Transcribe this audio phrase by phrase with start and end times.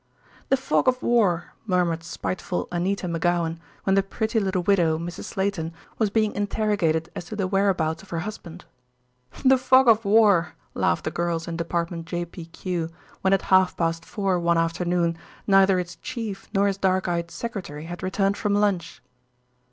[0.49, 5.25] "The fog of war," murmured spiteful Anita McGowan, when the pretty little widow, Mrs.
[5.25, 8.65] Sleyton, was being interrogated as to the whereabouts of her husband.
[9.45, 12.89] "The fog of war," laughed the girls in Department J.P.Q.,
[13.21, 17.83] when at half past four one afternoon neither its chief nor his dark eyed secretary
[17.85, 19.03] had returned from lunch.